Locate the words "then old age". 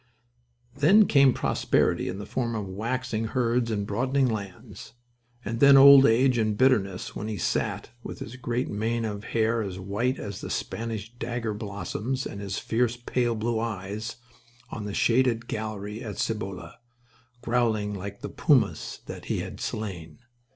5.59-6.39